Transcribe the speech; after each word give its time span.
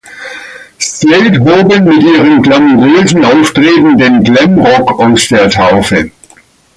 Slade 0.79 1.37
hoben 1.41 1.83
mit 1.83 2.01
ihrem 2.01 2.41
glamourösen 2.41 3.23
Auftreten 3.23 3.99
den 3.99 4.23
Glam 4.23 4.57
Rock 4.57 4.99
aus 4.99 5.27
der 5.27 5.47
Taufe. 5.47 6.09